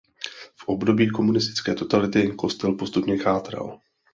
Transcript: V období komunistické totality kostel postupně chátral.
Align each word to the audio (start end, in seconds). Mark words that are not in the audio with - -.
V 0.55 0.67
období 0.67 1.07
komunistické 1.09 1.73
totality 1.75 2.27
kostel 2.31 2.73
postupně 2.73 3.17
chátral. 3.17 3.79